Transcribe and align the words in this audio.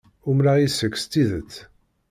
Umreɣ 0.29 0.55
yes-k 0.59 0.95
s 1.01 1.03
tidet. 1.11 1.53